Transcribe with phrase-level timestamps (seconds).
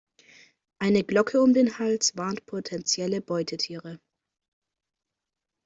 [0.79, 3.99] Eine Glocke um den Hals warnt potenzielle Beutetiere.